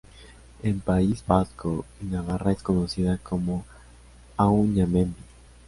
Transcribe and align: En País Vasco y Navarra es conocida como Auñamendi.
En 0.63 0.79
País 0.81 1.23
Vasco 1.27 1.85
y 2.01 2.05
Navarra 2.05 2.53
es 2.53 2.63
conocida 2.63 3.19
como 3.19 3.65
Auñamendi. 4.35 5.13